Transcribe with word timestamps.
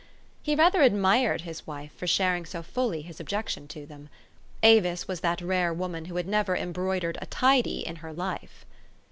He 0.41 0.55
rather 0.55 0.81
admired 0.81 1.41
his 1.41 1.67
wife 1.67 1.91
for 1.95 2.07
sharing 2.07 2.47
so 2.47 2.63
fully 2.63 3.03
his 3.03 3.19
objection 3.19 3.67
to 3.67 3.85
them. 3.85 4.09
Avis 4.63 5.07
was 5.07 5.19
that 5.19 5.41
rare 5.43 5.71
woman 5.75 6.05
who 6.05 6.15
had 6.15 6.27
never 6.27 6.55
embroidered 6.57 7.19
a 7.21 7.27
tidy 7.27 7.85
in 7.85 7.97
her 7.97 8.11
life. 8.11 8.65